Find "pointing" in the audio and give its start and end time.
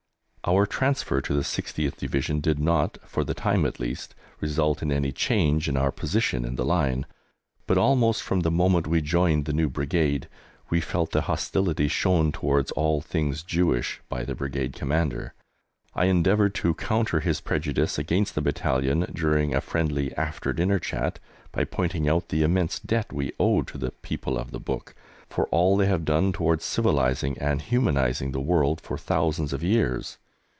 21.65-22.09